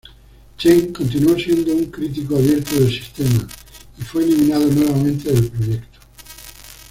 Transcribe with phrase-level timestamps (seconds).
[0.57, 3.47] Chen continuó siendo un crítico abierto del sistema
[3.99, 5.99] y fue eliminado nuevamente del proyecto.